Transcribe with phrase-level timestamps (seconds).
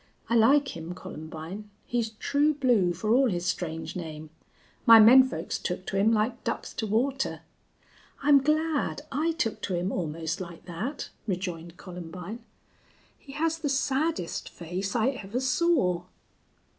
[0.31, 1.69] I like him, Columbine.
[1.85, 4.31] He's true blue, for all his strange name.
[4.83, 7.41] My men folks took to him like ducks to water."
[8.23, 9.03] "I'm glad.
[9.11, 12.39] I took to him almost like that," rejoined Columbine.
[13.19, 16.05] "He has the saddest face I ever saw."